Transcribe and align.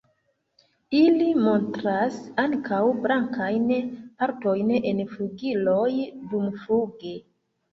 Ili 0.99 1.27
montras 1.47 2.17
ankaŭ 2.45 2.79
blankajn 3.05 3.69
partojn 4.23 4.75
en 4.79 5.05
flugiloj 5.13 5.87
dumfluge. 6.33 7.17